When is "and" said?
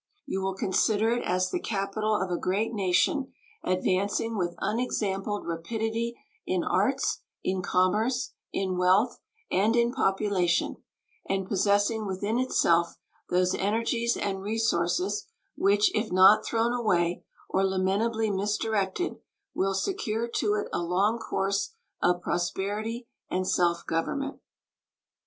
9.51-9.75, 11.29-11.47, 14.17-14.41, 23.29-23.47